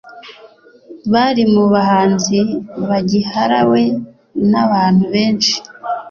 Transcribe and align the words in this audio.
bari 1.13 1.43
mu 1.53 1.63
bahanzi 1.73 2.37
bagiharawe 2.89 3.81
n’abantu 4.51 5.03
benshi 5.13 5.55